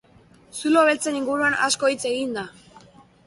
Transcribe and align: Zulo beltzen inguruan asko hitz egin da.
Zulo 0.59 0.81
beltzen 0.87 1.19
inguruan 1.19 1.57
asko 1.67 1.91
hitz 1.93 2.01
egin 2.13 2.33
da. 2.39 2.47